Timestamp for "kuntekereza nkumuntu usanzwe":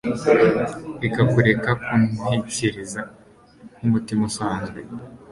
1.83-4.79